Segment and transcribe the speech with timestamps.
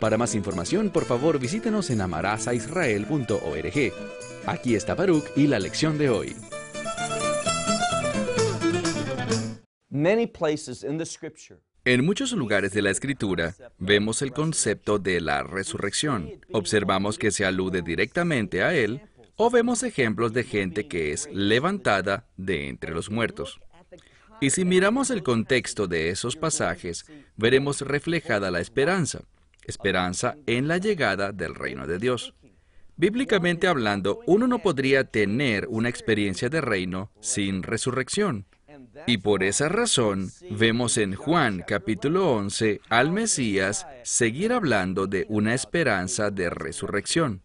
[0.00, 3.92] Para más información, por favor visítenos en amarazaisrael.org.
[4.46, 6.34] Aquí está Baruch y la lección de hoy.
[11.84, 16.30] En muchos lugares de la Escritura vemos el concepto de la resurrección.
[16.50, 19.02] Observamos que se alude directamente a él
[19.36, 23.60] o vemos ejemplos de gente que es levantada de entre los muertos.
[24.40, 27.04] Y si miramos el contexto de esos pasajes,
[27.36, 29.20] veremos reflejada la esperanza
[29.64, 32.34] esperanza en la llegada del reino de Dios.
[32.96, 38.46] Bíblicamente hablando, uno no podría tener una experiencia de reino sin resurrección.
[39.06, 45.54] Y por esa razón vemos en Juan capítulo 11 al Mesías seguir hablando de una
[45.54, 47.42] esperanza de resurrección.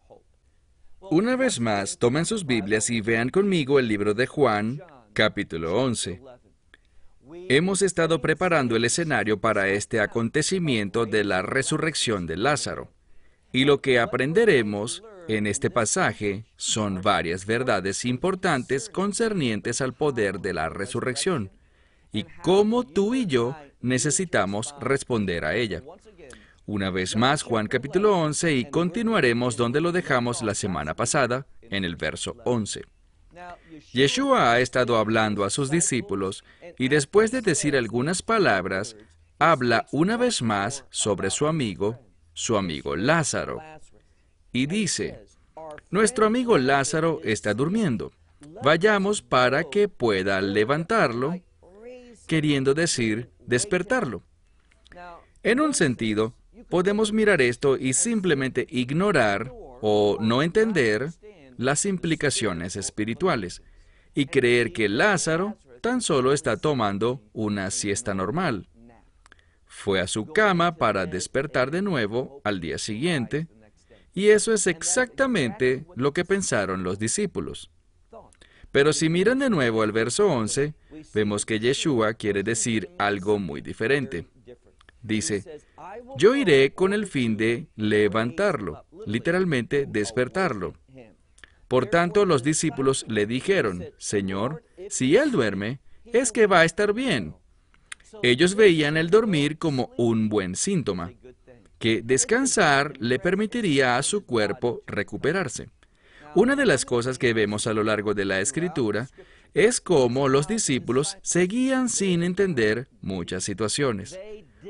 [0.99, 4.81] Una vez más, tomen sus Biblias y vean conmigo el libro de Juan
[5.13, 6.21] capítulo 11.
[7.49, 12.91] Hemos estado preparando el escenario para este acontecimiento de la resurrección de Lázaro.
[13.51, 20.53] Y lo que aprenderemos en este pasaje son varias verdades importantes concernientes al poder de
[20.53, 21.51] la resurrección
[22.11, 25.83] y cómo tú y yo necesitamos responder a ella.
[26.65, 31.83] Una vez más, Juan capítulo 11 y continuaremos donde lo dejamos la semana pasada, en
[31.83, 32.94] el verso 11.
[33.91, 36.43] Yeshua ha estado hablando a sus discípulos
[36.77, 38.95] y después de decir algunas palabras,
[39.39, 41.99] habla una vez más sobre su amigo,
[42.33, 43.61] su amigo Lázaro.
[44.51, 45.25] Y dice,
[45.89, 48.11] nuestro amigo Lázaro está durmiendo.
[48.63, 51.39] Vayamos para que pueda levantarlo,
[52.27, 54.23] queriendo decir despertarlo.
[55.43, 56.33] En un sentido,
[56.69, 59.51] podemos mirar esto y simplemente ignorar
[59.81, 61.11] o no entender
[61.57, 63.61] las implicaciones espirituales
[64.13, 68.67] y creer que Lázaro tan solo está tomando una siesta normal.
[69.65, 73.47] Fue a su cama para despertar de nuevo al día siguiente,
[74.13, 77.69] y eso es exactamente lo que pensaron los discípulos.
[78.71, 80.73] Pero si miran de nuevo el verso 11,
[81.13, 84.27] vemos que Yeshua quiere decir algo muy diferente.
[85.01, 85.61] Dice,
[86.17, 90.73] yo iré con el fin de levantarlo, literalmente despertarlo.
[91.67, 96.93] Por tanto, los discípulos le dijeron, Señor, si él duerme, es que va a estar
[96.93, 97.35] bien.
[98.21, 101.11] Ellos veían el dormir como un buen síntoma,
[101.79, 105.69] que descansar le permitiría a su cuerpo recuperarse.
[106.35, 109.09] Una de las cosas que vemos a lo largo de la escritura
[109.53, 114.19] es cómo los discípulos seguían sin entender muchas situaciones.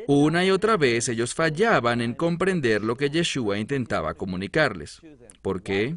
[0.08, 5.02] Una y otra vez ellos fallaban en comprender lo que Yeshua intentaba comunicarles.
[5.42, 5.96] ¿Por qué?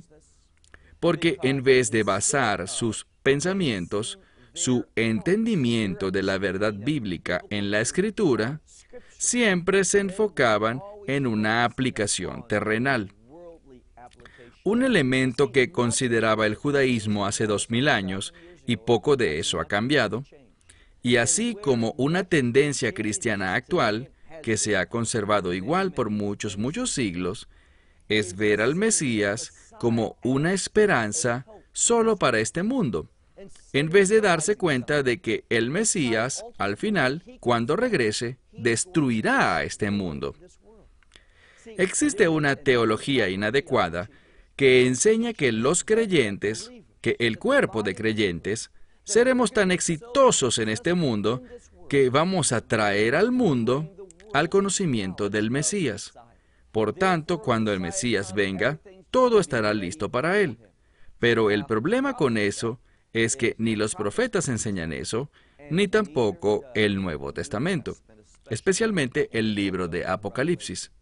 [1.01, 4.19] Porque en vez de basar sus pensamientos,
[4.55, 8.61] su entendimiento de la verdad bíblica en la escritura,
[9.17, 13.13] siempre se enfocaban en una aplicación terrenal.
[14.65, 18.35] Un elemento que consideraba el judaísmo hace dos mil años,
[18.67, 20.25] y poco de eso ha cambiado,
[21.03, 24.11] y así como una tendencia cristiana actual,
[24.43, 27.49] que se ha conservado igual por muchos, muchos siglos,
[28.09, 33.09] es ver al Mesías como una esperanza solo para este mundo,
[33.73, 39.65] en vez de darse cuenta de que el Mesías, al final, cuando regrese, destruirá a
[39.65, 40.35] este mundo.
[41.77, 44.11] Existe una teología inadecuada
[44.57, 48.71] que enseña que los creyentes, que el cuerpo de creyentes,
[49.05, 51.43] seremos tan exitosos en este mundo
[51.89, 53.95] que vamos a traer al mundo
[54.35, 56.13] al conocimiento del Mesías.
[56.73, 60.59] Por tanto, cuando el Mesías venga, todo estará listo para él.
[61.19, 62.81] Pero el problema con eso
[63.13, 65.31] es que ni los profetas enseñan eso,
[65.71, 67.97] ni tampoco el Nuevo Testamento,
[68.51, 70.93] especialmente el libro de Apocalipsis.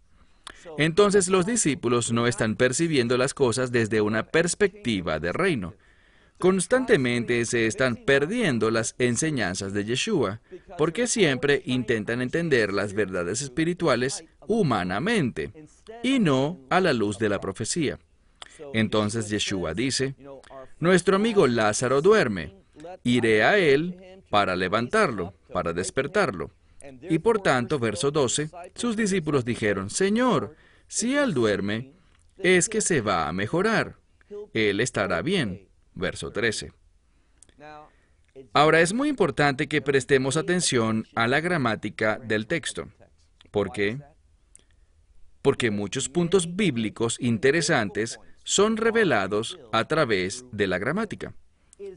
[0.79, 5.75] Entonces los discípulos no están percibiendo las cosas desde una perspectiva de reino.
[6.39, 10.41] Constantemente se están perdiendo las enseñanzas de Yeshua,
[10.77, 15.53] porque siempre intentan entender las verdades espirituales humanamente
[16.03, 17.99] y no a la luz de la profecía.
[18.75, 20.15] Entonces Yeshua dice,
[20.79, 22.55] nuestro amigo Lázaro duerme,
[23.03, 26.51] iré a él para levantarlo, para despertarlo.
[27.03, 30.55] Y por tanto, verso 12, sus discípulos dijeron, Señor,
[30.89, 31.93] Si él duerme,
[32.39, 33.97] es que se va a mejorar.
[34.53, 35.66] Él estará bien.
[35.97, 36.73] Verso 13.
[38.53, 42.89] Ahora es muy importante que prestemos atención a la gramática del texto.
[43.51, 43.99] ¿Por qué?
[45.41, 51.35] Porque muchos puntos bíblicos interesantes son revelados a través de la gramática.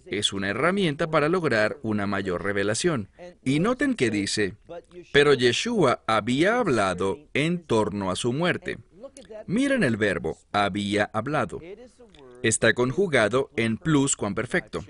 [0.06, 3.10] Es una herramienta para lograr una mayor revelación.
[3.44, 4.56] Y noten que dice,
[5.12, 8.78] pero Yeshua había hablado en torno a su muerte.
[9.46, 11.60] Miren el verbo, había hablado.
[12.42, 14.84] Está conjugado en pluscuamperfecto.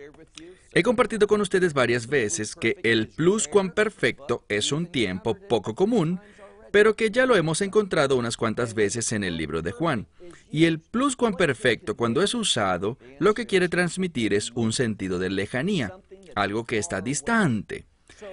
[0.72, 6.19] He compartido con ustedes varias veces que el pluscuamperfecto es un tiempo poco común,
[6.72, 10.07] pero que ya lo hemos encontrado unas cuantas veces en el libro de Juan.
[10.51, 15.94] Y el pluscuamperfecto, cuando es usado, lo que quiere transmitir es un sentido de lejanía,
[16.36, 17.86] algo que está distante.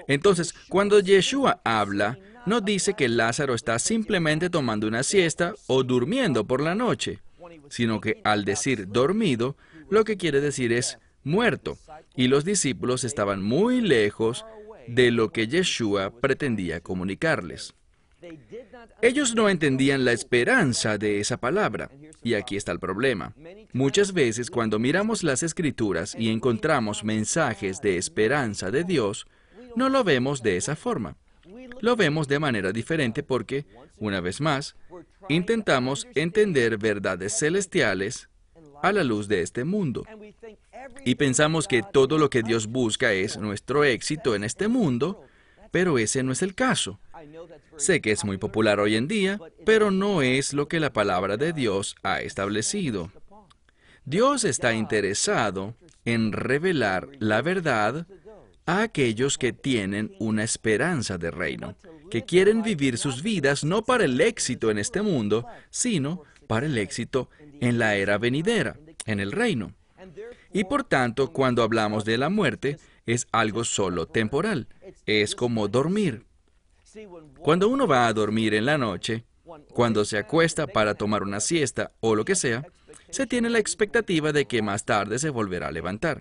[0.08, 6.46] Entonces, cuando Yeshua habla, no dice que Lázaro está simplemente tomando una siesta o durmiendo
[6.46, 7.20] por la noche,
[7.68, 9.56] sino que al decir dormido,
[9.90, 11.78] lo que quiere decir es muerto,
[12.14, 14.44] y los discípulos estaban muy lejos
[14.86, 17.74] de lo que Yeshua pretendía comunicarles.
[19.02, 21.90] Ellos no entendían la esperanza de esa palabra,
[22.22, 23.34] y aquí está el problema.
[23.72, 29.26] Muchas veces cuando miramos las escrituras y encontramos mensajes de esperanza de Dios,
[29.76, 31.16] no lo vemos de esa forma.
[31.80, 33.66] Lo vemos de manera diferente porque,
[33.98, 34.76] una vez más,
[35.28, 38.28] intentamos entender verdades celestiales
[38.82, 40.04] a la luz de este mundo.
[41.04, 45.24] Y pensamos que todo lo que Dios busca es nuestro éxito en este mundo,
[45.70, 47.00] pero ese no es el caso.
[47.76, 51.36] Sé que es muy popular hoy en día, pero no es lo que la palabra
[51.36, 53.10] de Dios ha establecido.
[54.04, 55.74] Dios está interesado
[56.04, 58.06] en revelar la verdad
[58.66, 61.76] a aquellos que tienen una esperanza de reino,
[62.10, 66.76] que quieren vivir sus vidas no para el éxito en este mundo, sino para el
[66.76, 67.30] éxito
[67.60, 68.76] en la era venidera,
[69.06, 69.72] en el reino.
[70.52, 74.68] Y por tanto, cuando hablamos de la muerte, es algo solo temporal.
[75.06, 76.24] Es como dormir.
[77.38, 79.24] Cuando uno va a dormir en la noche,
[79.72, 82.66] cuando se acuesta para tomar una siesta o lo que sea,
[83.10, 86.20] se tiene la expectativa de que más tarde se volverá a levantar.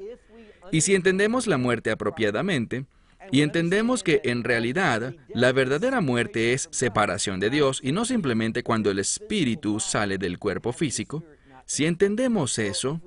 [0.72, 2.86] Y si entendemos la muerte apropiadamente,
[3.32, 8.64] y entendemos que en realidad la verdadera muerte es separación de Dios y no simplemente
[8.64, 11.24] cuando el espíritu sale del cuerpo físico,
[11.66, 13.02] si entendemos eso,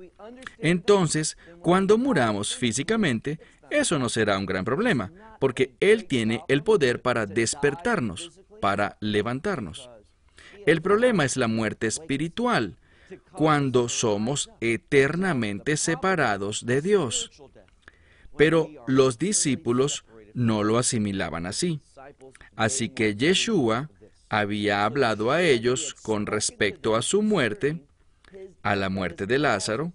[0.57, 3.39] entonces cuando muramos físicamente,
[3.69, 9.89] eso no será un gran problema, porque Él tiene el poder para despertarnos, para levantarnos.
[10.65, 12.77] El problema es la muerte espiritual,
[13.31, 17.31] cuando somos eternamente separados de Dios.
[18.37, 21.81] Pero los discípulos no lo asimilaban así.
[22.55, 23.89] Así que Yeshua
[24.29, 27.81] había hablado a ellos con respecto a su muerte,
[28.61, 29.93] a la muerte de Lázaro,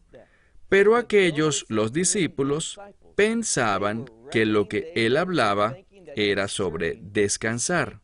[0.69, 2.81] pero aquellos, los discípulos,
[3.15, 5.77] pensaban que lo que él hablaba
[6.17, 8.01] era sobre descansar.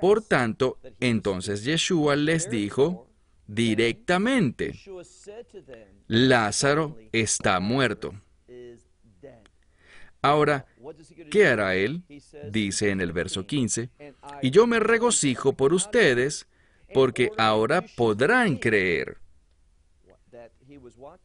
[0.00, 3.08] Por tanto, entonces Yeshua les dijo
[3.46, 4.72] directamente,
[6.06, 8.14] Lázaro está muerto.
[10.22, 10.64] Ahora,
[11.30, 12.02] ¿qué hará él?
[12.50, 13.90] Dice en el verso 15,
[14.40, 16.46] y yo me regocijo por ustedes,
[16.94, 19.18] porque ahora podrán creer.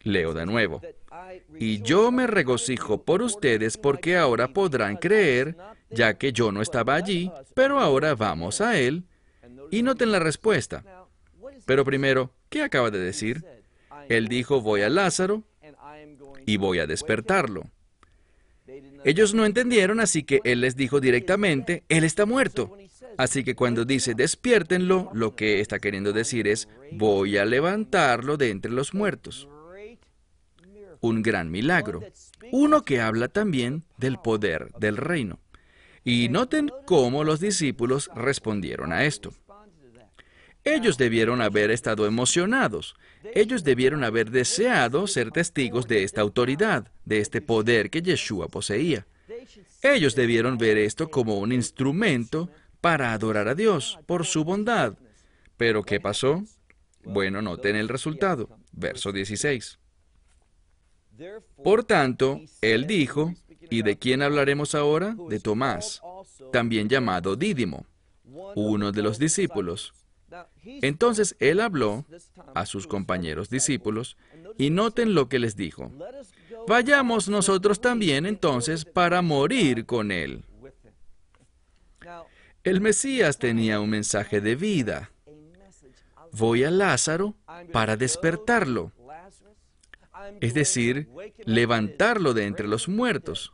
[0.03, 0.81] Leo de nuevo.
[1.57, 5.55] Y yo me regocijo por ustedes porque ahora podrán creer,
[5.89, 9.05] ya que yo no estaba allí, pero ahora vamos a Él.
[9.71, 10.83] Y noten la respuesta.
[11.69, 13.45] Pero primero, ¿qué acaba de decir?
[14.09, 15.43] Él dijo, voy a Lázaro
[16.47, 17.61] y voy a despertarlo.
[19.05, 22.75] Ellos no entendieron, así que Él les dijo directamente, Él está muerto.
[23.19, 28.49] Así que cuando dice despiértenlo, lo que está queriendo decir es, voy a levantarlo de
[28.49, 29.47] entre los muertos.
[31.01, 32.01] Un gran milagro.
[32.51, 35.37] Uno que habla también del poder del reino.
[36.03, 39.35] Y noten cómo los discípulos respondieron a esto.
[40.63, 42.95] Ellos debieron haber estado emocionados.
[43.33, 49.07] Ellos debieron haber deseado ser testigos de esta autoridad, de este poder que Yeshua poseía.
[49.81, 52.49] Ellos debieron ver esto como un instrumento
[52.81, 54.97] para adorar a Dios por su bondad.
[55.57, 56.43] Pero ¿qué pasó?
[57.03, 58.49] Bueno, noten el resultado.
[58.71, 59.79] Verso 16.
[61.63, 63.33] Por tanto, él dijo,
[63.69, 65.15] ¿y de quién hablaremos ahora?
[65.29, 66.01] De Tomás,
[66.53, 67.85] también llamado Dídimo,
[68.55, 69.93] uno de los discípulos.
[70.63, 72.05] Entonces él habló
[72.55, 74.17] a sus compañeros discípulos
[74.57, 75.91] y noten lo que les dijo.
[76.67, 80.43] Vayamos nosotros también entonces para morir con él.
[82.63, 85.11] El Mesías tenía un mensaje de vida.
[86.31, 87.35] voy a Lázaro
[87.71, 88.91] para despertarlo,
[90.41, 91.09] es decir,
[91.45, 93.53] levantarlo de entre los muertos,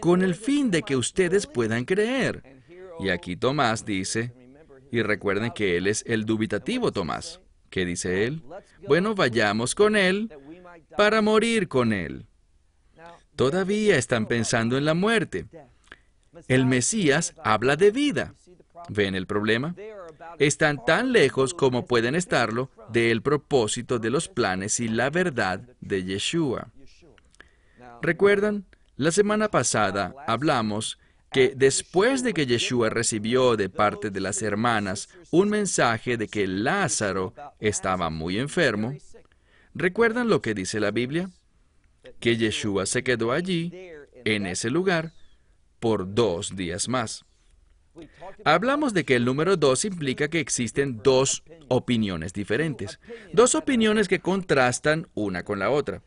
[0.00, 2.62] con el fin de que ustedes puedan creer.
[2.98, 4.34] Y aquí Tomás dice,
[4.90, 7.40] y recuerden que él es el dubitativo Tomás.
[7.70, 8.42] ¿Qué dice él?
[8.86, 10.32] Bueno, vayamos con él
[10.96, 12.26] para morir con él.
[13.36, 15.46] Todavía están pensando en la muerte.
[16.48, 18.34] El Mesías habla de vida.
[18.88, 19.74] ¿Ven el problema?
[20.38, 26.04] Están tan lejos como pueden estarlo del propósito de los planes y la verdad de
[26.04, 26.70] Yeshua.
[28.02, 28.64] ¿Recuerdan?
[28.96, 30.98] La semana pasada hablamos
[31.30, 36.46] que después de que Yeshua recibió de parte de las hermanas un mensaje de que
[36.46, 38.94] Lázaro estaba muy enfermo,
[39.74, 41.30] ¿recuerdan lo que dice la Biblia?
[42.18, 43.72] Que Yeshua se quedó allí,
[44.24, 45.12] en ese lugar,
[45.78, 47.24] por dos días más.
[48.44, 52.98] Hablamos de que el número dos implica que existen dos opiniones diferentes,
[53.32, 56.02] dos opiniones que contrastan una con la otra.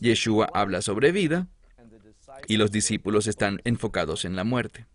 [0.00, 1.48] Yeshua habla sobre vida
[2.46, 4.86] y los discípulos están enfocados en la muerte.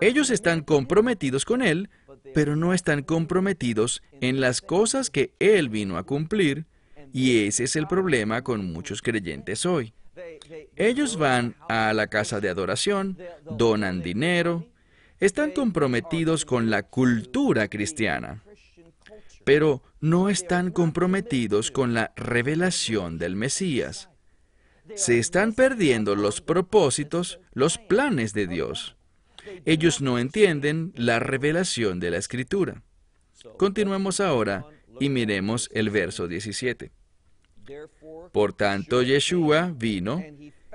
[0.00, 1.88] Ellos están comprometidos con Él,
[2.34, 6.66] pero no están comprometidos en las cosas que Él vino a cumplir,
[7.12, 9.94] y ese es el problema con muchos creyentes hoy.
[10.76, 14.66] Ellos van a la casa de adoración, donan dinero,
[15.20, 18.42] están comprometidos con la cultura cristiana,
[19.44, 24.08] pero no están comprometidos con la revelación del Mesías.
[24.94, 28.96] Se están perdiendo los propósitos, los planes de Dios.
[29.64, 32.82] Ellos no entienden la revelación de la Escritura.
[33.56, 34.66] Continuemos ahora
[35.00, 36.92] y miremos el verso 17.
[38.32, 40.22] Por tanto, Yeshua vino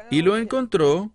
[0.09, 1.11] y lo encontró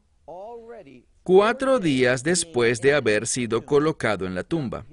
[1.23, 4.87] cuatro días después de haber sido colocado en la tumba.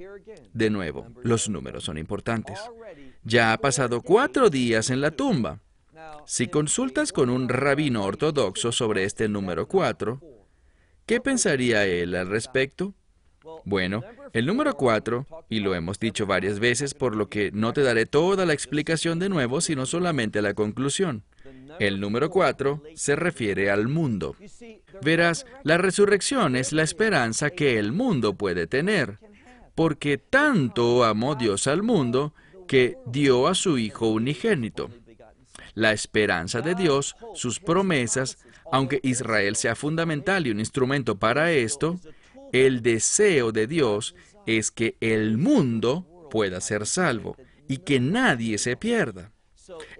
[0.53, 2.60] De nuevo, los números son importantes.
[3.24, 5.60] Ya ha pasado cuatro días en la tumba.
[6.25, 10.22] Si consultas con un rabino ortodoxo sobre este número cuatro,
[11.06, 12.94] ¿qué pensaría él al respecto?
[13.66, 17.82] Bueno, el número cuatro, y lo hemos dicho varias veces, por lo que no te
[17.82, 21.24] daré toda la explicación de nuevo, sino solamente la conclusión.
[21.80, 24.36] El número cuatro se refiere al mundo.
[25.01, 29.20] Verás, la resurrección es la esperanza que el mundo puede tener,
[29.74, 32.34] porque tanto amó Dios al mundo
[32.68, 34.90] que dio a su Hijo unigénito.
[35.74, 38.38] La esperanza de Dios, sus promesas,
[38.72, 42.00] aunque Israel sea fundamental y un instrumento para esto,
[42.51, 47.38] el deseo de Dios es que el mundo pueda ser salvo
[47.68, 49.32] y que nadie se pierda.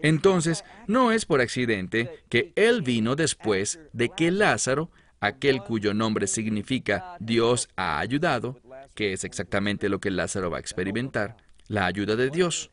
[0.02, 6.28] Entonces, no es por accidente que Él vino después de que Lázaro, aquel cuyo nombre
[6.28, 8.60] significa Dios ha ayudado,
[8.96, 11.38] que es exactamente lo que Lázaro va a experimentar,
[11.68, 12.72] la ayuda de Dios.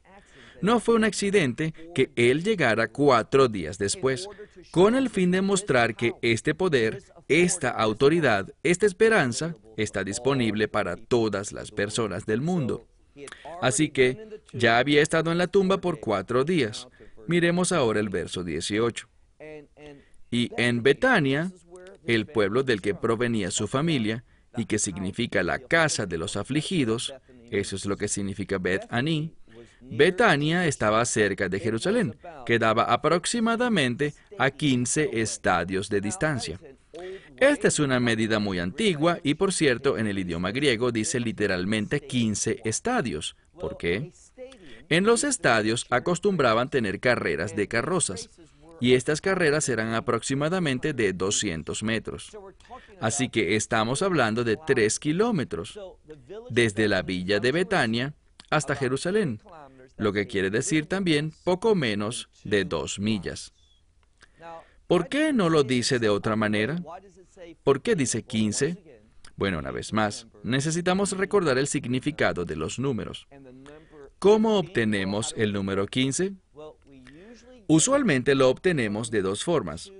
[0.62, 4.28] No fue un accidente que Él llegara cuatro días después,
[4.70, 10.96] con el fin de mostrar que este poder, esta autoridad, esta esperanza está disponible para
[10.96, 12.86] todas las personas del mundo.
[13.60, 16.88] Así que ya había estado en la tumba por cuatro días.
[17.26, 19.08] Miremos ahora el verso 18.
[20.30, 21.52] Y en Betania,
[22.06, 24.24] el pueblo del que provenía su familia,
[24.56, 27.14] y que significa la casa de los afligidos,
[27.50, 29.32] eso es lo que significa Bet Ani,
[29.80, 36.60] Betania estaba cerca de Jerusalén, quedaba aproximadamente a 15 estadios de distancia.
[37.36, 42.00] Esta es una medida muy antigua y, por cierto, en el idioma griego dice literalmente
[42.00, 43.36] 15 estadios.
[43.60, 44.12] ¿Por qué?
[44.88, 48.30] En los estadios acostumbraban tener carreras de carrozas,
[48.80, 52.36] y estas carreras eran aproximadamente de 200 metros.
[53.00, 55.78] Así que estamos hablando de 3 kilómetros,
[56.50, 58.14] desde la villa de Betania
[58.50, 59.40] hasta Jerusalén,
[59.96, 63.52] lo que quiere decir también poco menos de dos millas.
[64.86, 66.82] ¿Por qué no lo dice de otra manera?
[67.62, 69.02] ¿Por qué dice 15?
[69.36, 73.28] Bueno, una vez más, necesitamos recordar el significado de los números.
[74.18, 76.32] ¿Cómo obtenemos el número 15?
[77.68, 79.92] Usualmente lo obtenemos de dos formas.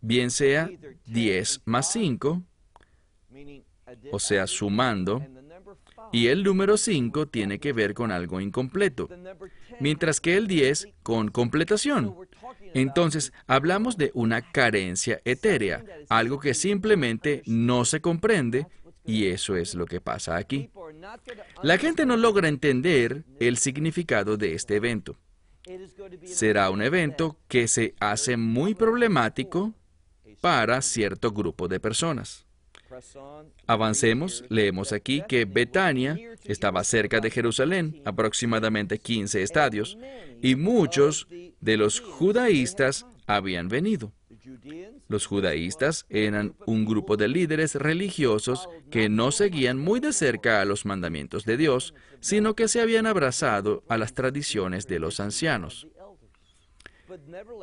[0.00, 0.70] Bien sea
[1.06, 2.42] 10 más 5,
[4.10, 5.24] o sea, sumando,
[6.12, 9.08] y el número 5 tiene que ver con algo incompleto,
[9.80, 12.14] mientras que el 10 con completación.
[12.74, 18.66] Entonces, hablamos de una carencia etérea, algo que simplemente no se comprende,
[19.04, 20.70] y eso es lo que pasa aquí.
[21.62, 25.16] La gente no logra entender el significado de este evento.
[26.24, 29.74] Será un evento que se hace muy problemático
[30.40, 32.47] para cierto grupo de personas.
[33.66, 39.98] Avancemos, leemos aquí que Betania estaba cerca de Jerusalén, aproximadamente 15 estadios,
[40.42, 41.26] y muchos
[41.60, 44.12] de los judaístas habían venido.
[45.08, 50.64] Los judaístas eran un grupo de líderes religiosos que no seguían muy de cerca a
[50.64, 55.86] los mandamientos de Dios, sino que se habían abrazado a las tradiciones de los ancianos.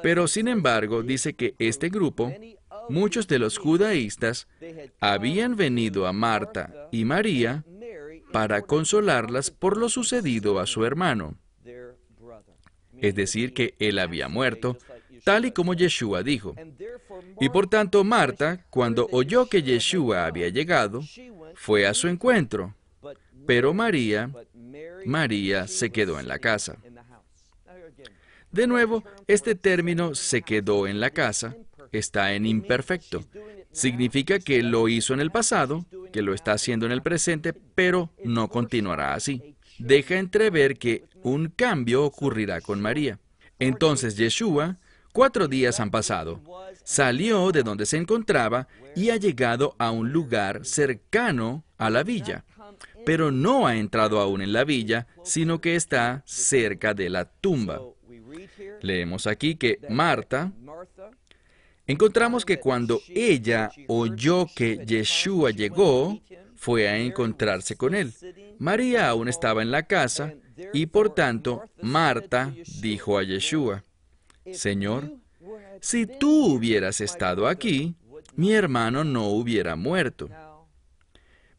[0.02, 2.34] Pero sin embargo, dice que este grupo,
[2.90, 4.48] muchos de los judaístas,
[5.00, 7.64] habían venido a Marta y María
[8.32, 11.38] para consolarlas por lo sucedido a su hermano.
[13.00, 14.78] Es decir, que él había muerto,
[15.24, 16.56] tal y como Yeshua dijo.
[17.40, 21.02] Y por tanto Marta, cuando oyó que Yeshua había llegado,
[21.56, 22.76] fue a su encuentro.
[23.46, 24.32] Pero María,
[25.06, 26.78] María se quedó en la casa.
[28.52, 31.56] De nuevo, este término se quedó en la casa
[31.98, 33.24] está en imperfecto.
[33.72, 38.12] Significa que lo hizo en el pasado, que lo está haciendo en el presente, pero
[38.24, 39.56] no continuará así.
[39.80, 43.20] Deja entrever que un cambio ocurrirá con María.
[43.60, 44.78] Entonces Yeshua,
[45.12, 46.42] cuatro días han pasado,
[46.84, 52.46] salió de donde se encontraba y ha llegado a un lugar cercano a la villa,
[53.06, 57.82] pero no ha entrado aún en la villa, sino que está cerca de la tumba.
[58.82, 60.52] Leemos aquí que Marta,
[61.88, 66.20] encontramos que cuando ella oyó que Yeshua llegó,
[66.56, 68.14] fue a encontrarse con él.
[68.60, 70.34] María aún estaba en la casa
[70.74, 73.84] y por tanto Marta dijo a Yeshua,
[74.52, 75.12] Señor,
[75.82, 77.96] si tú hubieras estado aquí,
[78.36, 80.30] mi hermano no hubiera muerto.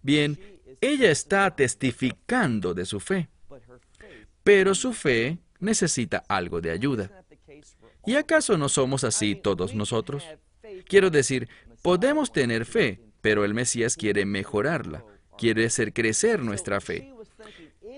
[0.02, 0.38] Bien,
[0.80, 3.28] ella está testificando de su fe,
[4.42, 7.24] pero su fe necesita algo de ayuda.
[8.06, 10.24] ¿Y acaso no somos así todos nosotros?
[10.88, 11.48] Quiero decir,
[11.82, 15.04] podemos tener fe, pero el Mesías quiere mejorarla,
[15.36, 17.12] quiere hacer crecer nuestra fe.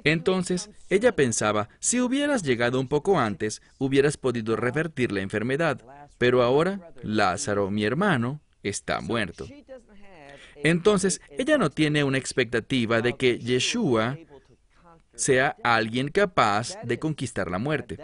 [0.05, 5.83] Entonces, ella pensaba, si hubieras llegado un poco antes, hubieras podido revertir la enfermedad,
[6.19, 9.47] pero ahora Lázaro, mi hermano, está muerto.
[10.57, 14.19] Entonces, ella no tiene una expectativa de que Yeshua
[15.15, 17.99] sea alguien capaz de conquistar la muerte.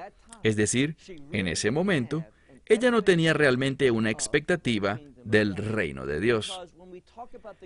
[0.45, 0.97] Es decir,
[1.33, 2.25] en ese momento,
[2.67, 6.61] ella no tenía realmente una expectativa del reino de Dios.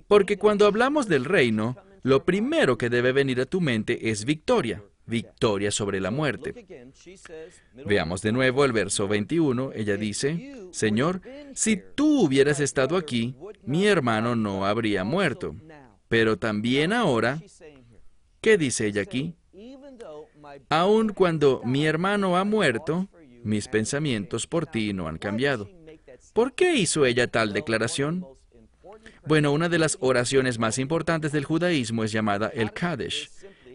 [0.07, 4.83] Porque cuando hablamos del reino, lo primero que debe venir a tu mente es victoria,
[5.07, 6.55] victoria sobre la muerte.
[7.85, 9.73] Veamos de nuevo el verso 21.
[9.75, 11.21] Ella dice, Señor,
[11.55, 15.57] si tú hubieras estado aquí, mi hermano no habría muerto.
[16.07, 17.43] Pero también ahora,
[18.41, 19.35] ¿qué dice ella aquí?
[20.69, 23.09] Aun cuando mi hermano ha muerto,
[23.45, 25.71] mis pensamientos por ti no han cambiado.
[26.33, 28.27] ¿Por qué hizo ella tal declaración?
[29.27, 33.31] Bueno, una de las oraciones más importantes del judaísmo es llamada el Kadesh.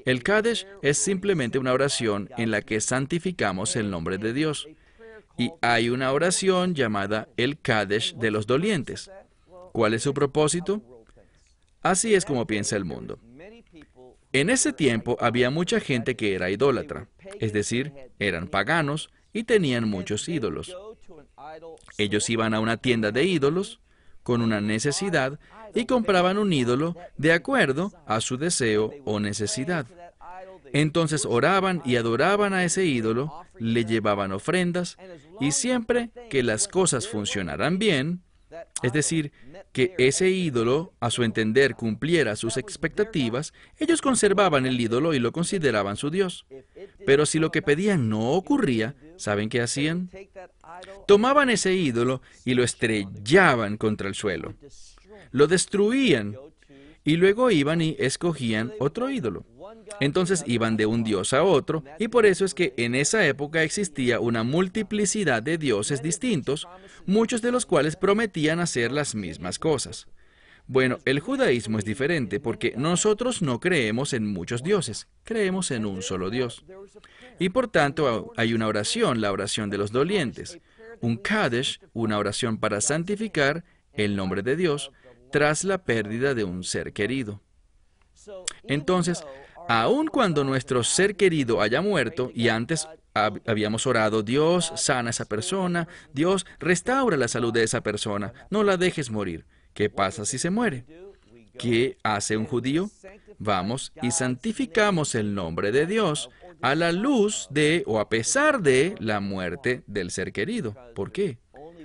[0.06, 4.68] El Kadesh es simplemente una oración en la que santificamos el nombre de Dios.
[5.38, 9.10] Y hay una oración llamada el Kadesh de los dolientes.
[9.72, 10.82] ¿Cuál es su propósito?
[11.82, 13.20] Así es como piensa el mundo.
[14.34, 17.08] En ese tiempo había mucha gente que era idólatra,
[17.40, 20.76] es decir, eran paganos y tenían muchos ídolos.
[21.98, 23.80] Ellos iban a una tienda de ídolos
[24.24, 25.40] con una necesidad
[25.76, 29.86] y compraban un ídolo de acuerdo a su deseo o necesidad.
[30.72, 34.98] Entonces oraban y adoraban a ese ídolo, le llevaban ofrendas
[35.40, 38.24] y siempre que las cosas funcionaran bien,
[38.82, 39.32] es decir,
[39.72, 45.32] que ese ídolo, a su entender, cumpliera sus expectativas, ellos conservaban el ídolo y lo
[45.32, 46.46] consideraban su Dios.
[47.06, 50.10] Pero si lo que pedían no ocurría, ¿saben qué hacían?
[51.08, 54.54] Tomaban ese ídolo y lo estrellaban contra el suelo.
[55.32, 56.36] Lo destruían
[57.04, 59.46] y luego iban y escogían otro ídolo.
[60.00, 63.64] Entonces iban de un dios a otro, y por eso es que en esa época
[63.64, 66.68] existía una multiplicidad de dioses distintos,
[67.06, 70.08] muchos de los cuales prometían hacer las mismas cosas.
[70.66, 76.02] Bueno, el judaísmo es diferente porque nosotros no creemos en muchos dioses, creemos en un
[76.02, 76.64] solo Dios.
[77.38, 80.60] Y por tanto hay una oración, la oración de los dolientes,
[81.02, 84.92] un Kadesh, una oración para santificar el nombre de Dios
[85.32, 87.42] tras la pérdida de un ser querido.
[88.64, 89.26] Entonces,
[89.68, 95.26] aun cuando nuestro ser querido haya muerto y antes habíamos orado, Dios sana a esa
[95.26, 99.46] persona, Dios restaura la salud de esa persona, no la dejes morir.
[99.74, 100.86] ¿Qué pasa si se muere?
[101.58, 102.90] ¿Qué hace un judío?
[103.40, 106.30] Vamos y santificamos el nombre de Dios
[106.62, 110.76] a la luz de o a pesar de la muerte del ser querido.
[110.96, 111.38] ¿Por qué?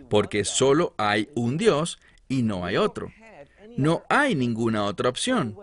[0.08, 3.12] Porque solo hay un Dios y no hay otro.
[3.76, 5.56] No hay ninguna otra opción.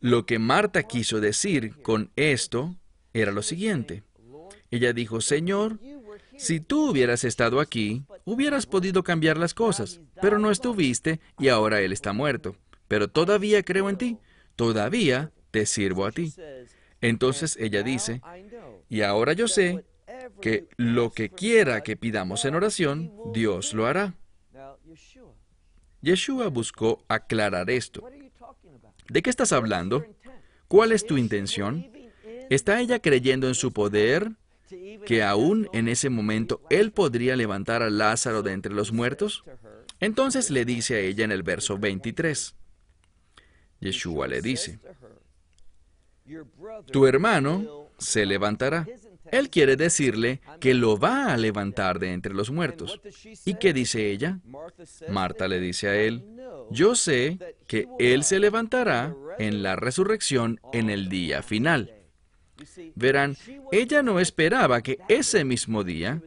[0.00, 2.76] Lo que Marta quiso decir con esto
[3.12, 4.02] era lo siguiente.
[4.70, 5.78] Ella dijo, Señor,
[6.36, 11.80] si tú hubieras estado aquí, hubieras podido cambiar las cosas, pero no estuviste y ahora
[11.80, 12.56] Él está muerto.
[12.88, 14.18] Pero todavía creo en ti,
[14.54, 16.34] todavía te sirvo a ti.
[17.00, 18.20] Entonces ella dice,
[18.88, 19.84] y ahora yo sé
[20.40, 24.14] que lo que quiera que pidamos en oración, Dios lo hará.
[26.02, 28.06] Yeshua buscó aclarar esto.
[29.08, 30.04] ¿De qué estás hablando?
[30.68, 31.90] ¿Cuál es tu intención?
[32.50, 34.32] ¿Está ella creyendo en su poder?
[35.04, 39.44] ¿Que aún en ese momento Él podría levantar a Lázaro de entre los muertos?
[40.00, 42.54] Entonces le dice a ella en el verso 23.
[43.80, 44.80] Yeshua le dice,
[46.90, 48.86] tu hermano se levantará.
[49.32, 53.00] Él quiere decirle que lo va a levantar de entre los muertos.
[53.44, 54.38] ¿Y qué dice ella?
[55.08, 56.24] Marta le dice a él,
[56.70, 61.92] yo sé que Él se levantará en la resurrección en el día final.
[62.94, 63.36] Verán,
[63.70, 66.22] ella no esperaba que ese mismo día,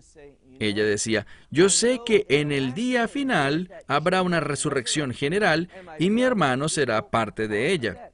[0.59, 6.21] ella decía, yo sé que en el día final habrá una resurrección general y mi
[6.23, 8.11] hermano será parte de ella.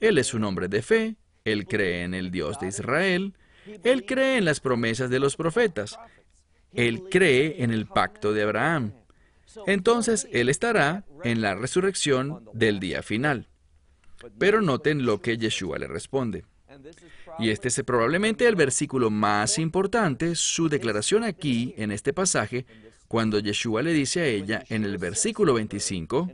[0.00, 3.34] Él es un hombre de fe, él cree en el Dios de Israel,
[3.84, 5.98] él cree en las promesas de los profetas,
[6.72, 8.92] él cree en el pacto de Abraham.
[9.66, 13.48] Entonces él estará en la resurrección del día final.
[14.38, 16.44] Pero noten lo que Yeshua le responde.
[17.38, 22.66] Y este es probablemente el versículo más importante, su declaración aquí en este pasaje,
[23.08, 26.30] cuando Yeshua le dice a ella en el versículo 25,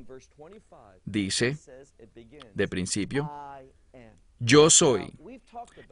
[1.05, 1.59] dice,
[2.55, 3.31] de principio,
[4.39, 5.13] yo soy.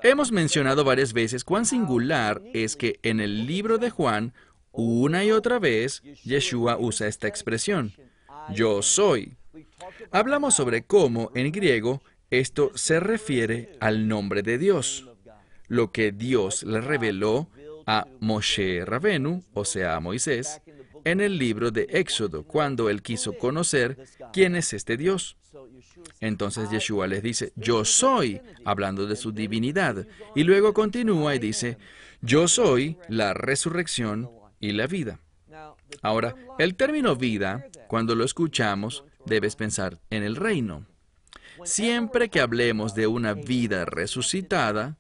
[0.02, 4.32] Hemos mencionado varias veces cuán singular es que en el libro de Juan,
[4.72, 7.92] una y otra vez, Yeshua usa esta expresión,
[8.54, 9.36] yo soy.
[10.10, 15.08] Hablamos sobre cómo, en griego, esto se refiere al nombre de Dios,
[15.66, 17.48] lo que Dios le reveló
[17.86, 20.60] a Moshe Rabenu, o sea, a Moisés,
[21.04, 25.36] en el libro de Éxodo, cuando él quiso conocer quién es este Dios.
[26.20, 30.06] Entonces Yeshua les dice, yo soy, hablando de su divinidad.
[30.34, 31.78] Y luego continúa y dice,
[32.20, 35.20] yo soy la resurrección y la vida.
[36.02, 40.86] Ahora, el término vida, cuando lo escuchamos, debes pensar en el reino.
[41.64, 44.96] Siempre que hablemos de una vida resucitada,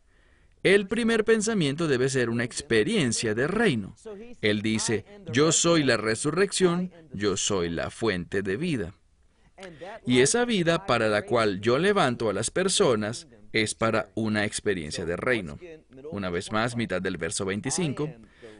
[0.62, 3.96] el primer pensamiento debe ser una experiencia de reino.
[4.42, 8.94] Él dice, yo soy la resurrección, yo soy la fuente de vida.
[10.06, 15.04] Y esa vida para la cual yo levanto a las personas es para una experiencia
[15.04, 15.58] de reino.
[16.10, 18.10] Una vez más, mitad del verso 25,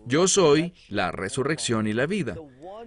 [0.07, 2.37] yo soy la resurrección y la vida.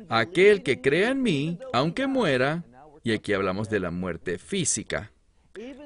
[0.10, 2.64] Aquel que crea en mí, aunque muera,
[3.04, 5.12] y aquí hablamos de la muerte física.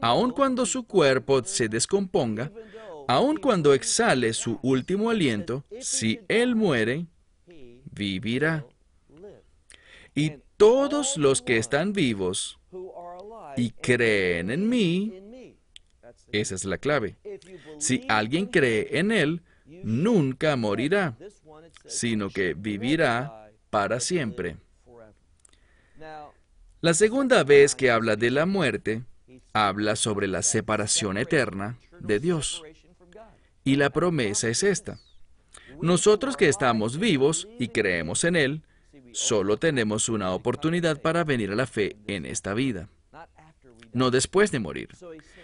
[0.01, 2.51] Aun cuando su cuerpo se descomponga,
[3.08, 7.06] aun cuando exhale su último aliento, si él muere,
[7.91, 8.65] vivirá.
[10.13, 12.60] Y todos los que están vivos
[13.56, 15.13] y creen en mí,
[16.32, 17.15] esa es la clave.
[17.80, 21.17] Si alguien cree en Él, nunca morirá,
[21.86, 24.58] sino que vivirá para siempre.
[26.82, 29.04] La segunda vez que habla de la muerte,
[29.54, 32.63] habla sobre la separación eterna de Dios.
[33.67, 34.97] Y la promesa es esta.
[35.82, 38.62] Nosotros que estamos vivos y creemos en Él,
[39.12, 42.88] solo tenemos una oportunidad para venir a la fe en esta vida,
[43.91, 44.88] no después de morir.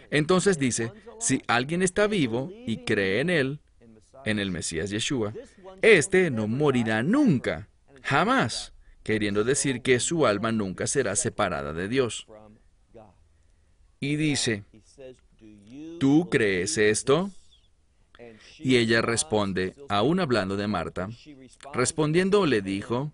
[0.09, 3.59] Entonces dice, si alguien está vivo y cree en Él,
[4.23, 5.33] en el Mesías Yeshua,
[5.81, 7.67] éste no morirá nunca,
[8.03, 8.71] jamás
[9.03, 12.25] queriendo decir que su alma nunca será separada de Dios.
[13.99, 14.63] Y dice,
[15.99, 17.29] ¿tú crees esto?
[18.63, 21.09] Y ella responde, aún hablando de Marta,
[21.73, 23.11] respondiendo le dijo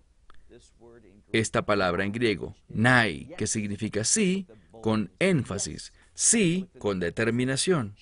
[1.32, 4.46] esta palabra en griego, nai, que significa sí,
[4.80, 7.94] con énfasis, sí, con determinación.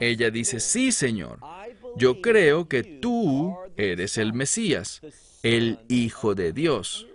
[0.00, 1.40] Ella dice, sí, Señor,
[1.96, 5.00] yo creo que tú eres el Mesías,
[5.42, 7.06] el Hijo de Dios.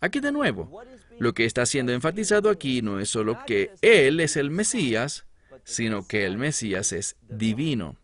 [0.00, 0.82] Aquí de nuevo,
[1.18, 5.26] lo que está siendo enfatizado aquí no es solo que Él es el Mesías,
[5.64, 7.96] sino que el Mesías es divino.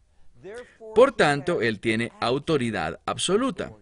[0.94, 3.72] Por tanto, Él tiene autoridad absoluta.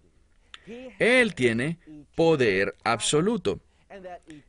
[0.98, 1.78] Él tiene
[2.14, 3.60] poder absoluto.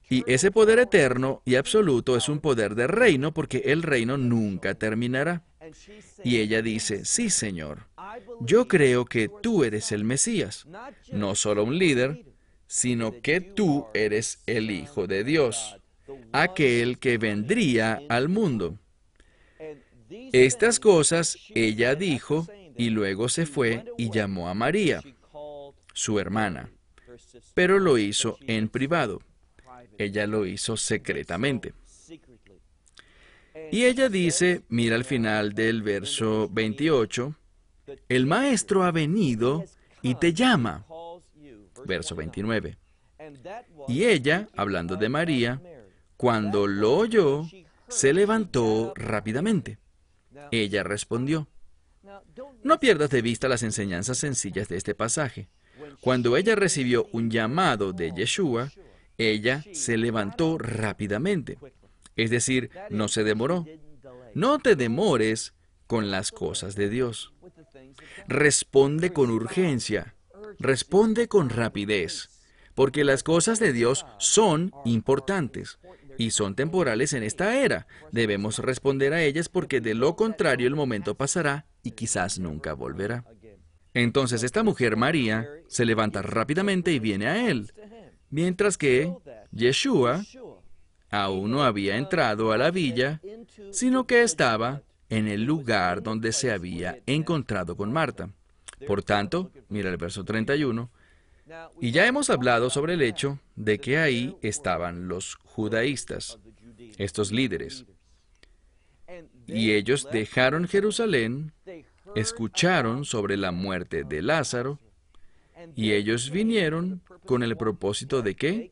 [0.09, 4.75] Y ese poder eterno y absoluto es un poder de reino porque el reino nunca
[4.75, 5.43] terminará.
[6.23, 7.87] Y ella dice, sí, Señor,
[8.41, 10.65] yo creo que tú eres el Mesías,
[11.11, 12.23] no solo un líder,
[12.67, 15.77] sino que tú eres el Hijo de Dios.
[16.31, 18.77] aquel que vendría al mundo.
[20.09, 25.01] Estas cosas ella dijo y luego se fue y llamó a María,
[25.93, 26.69] su hermana,
[27.53, 29.21] pero lo hizo en privado.
[29.97, 31.73] Ella lo hizo secretamente.
[33.71, 37.35] Y ella dice, mira al final del verso 28,
[38.07, 39.65] el maestro ha venido
[40.01, 40.85] y te llama.
[41.85, 42.77] Verso 29.
[43.87, 45.61] Y ella, hablando de María,
[46.15, 47.45] cuando lo oyó,
[47.87, 49.77] se levantó rápidamente.
[50.51, 51.47] Ella respondió,
[52.63, 55.49] no pierdas de vista las enseñanzas sencillas de este pasaje.
[56.01, 58.71] Cuando ella recibió un llamado de Yeshua,
[59.17, 61.57] ella se levantó rápidamente.
[62.15, 63.65] Es decir, no se demoró.
[64.33, 65.53] No te demores
[65.85, 67.33] con las cosas de Dios.
[68.27, 70.15] Responde con urgencia.
[70.59, 72.29] Responde con rapidez.
[72.75, 75.79] Porque las cosas de Dios son importantes
[76.17, 77.87] y son temporales en esta era.
[78.11, 83.23] Debemos responder a ellas porque de lo contrario el momento pasará y quizás nunca volverá.
[83.93, 87.71] Entonces esta mujer María se levanta rápidamente y viene a él,
[88.29, 89.11] mientras que
[89.51, 90.23] Yeshua
[91.09, 93.21] aún no había entrado a la villa,
[93.71, 98.29] sino que estaba en el lugar donde se había encontrado con Marta.
[98.85, 100.91] Por tanto, mira el verso 31,
[101.79, 106.39] y ya hemos hablado sobre el hecho de que ahí estaban los judaístas,
[106.97, 107.85] estos líderes.
[109.45, 111.53] Y ellos dejaron Jerusalén,
[112.15, 114.79] escucharon sobre la muerte de Lázaro,
[115.75, 118.71] y ellos vinieron con el propósito de qué?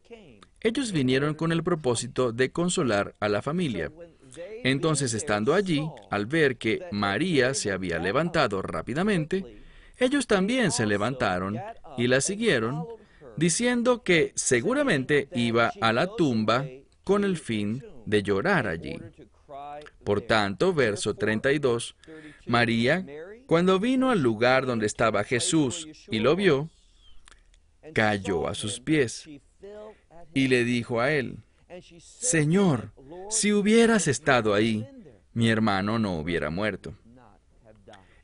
[0.61, 3.91] Ellos vinieron con el propósito de consolar a la familia.
[4.63, 9.63] Entonces, estando allí, al ver que María se había levantado rápidamente,
[9.97, 11.57] ellos también se levantaron
[11.97, 12.85] y la siguieron,
[13.37, 16.65] diciendo que seguramente iba a la tumba
[17.03, 18.97] con el fin de llorar allí.
[20.03, 21.95] Por tanto, verso 32,
[22.45, 23.05] María,
[23.45, 26.69] cuando vino al lugar donde estaba Jesús y lo vio,
[27.93, 29.27] cayó a sus pies
[30.33, 31.37] y le dijo a él,
[31.99, 32.91] Señor,
[33.29, 34.87] si hubieras estado ahí,
[35.33, 36.95] mi hermano no hubiera muerto.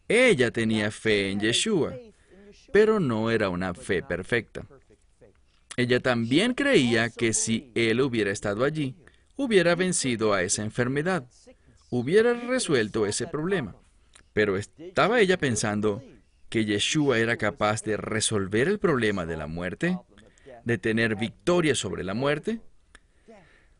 [0.07, 1.95] Ella tenía fe en Yeshua,
[2.71, 4.65] pero no era una fe perfecta.
[5.77, 8.95] Ella también creía que si él hubiera estado allí,
[9.35, 11.25] hubiera vencido a esa enfermedad,
[11.89, 13.75] hubiera resuelto ese problema.
[14.33, 16.03] Pero estaba ella pensando
[16.49, 19.97] que Yeshua era capaz de resolver el problema de la muerte,
[20.65, 22.59] de tener victoria sobre la muerte.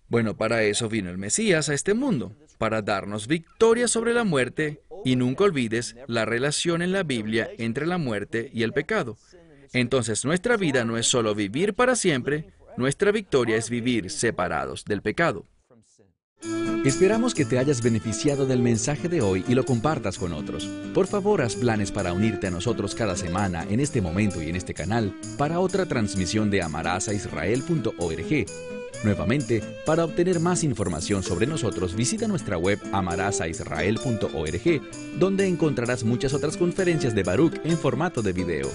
[0.08, 4.82] Bueno, para eso vino el Mesías a este mundo, para darnos victoria sobre la muerte
[5.06, 9.18] y nunca olvides la relación en la Biblia entre la muerte y el pecado.
[9.74, 15.02] Entonces nuestra vida no es solo vivir para siempre, nuestra victoria es vivir separados del
[15.02, 15.46] pecado.
[16.84, 20.66] Esperamos que te hayas beneficiado del mensaje de hoy y lo compartas con otros.
[20.96, 24.56] Por favor, haz planes para unirte a nosotros cada semana en este momento y en
[24.56, 32.28] este canal para otra transmisión de amarazaisrael.org Nuevamente, para obtener más información sobre nosotros, visita
[32.28, 34.82] nuestra web amarazaisrael.org,
[35.18, 38.70] donde encontrarás muchas otras conferencias de Baruch en formato de video.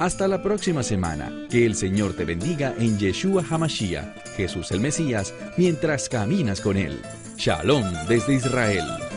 [0.00, 1.30] Hasta la próxima semana.
[1.50, 7.02] Que el Señor te bendiga en Yeshua Hamashiach, Jesús el Mesías, mientras caminas con Él.
[7.36, 9.09] Shalom desde Israel.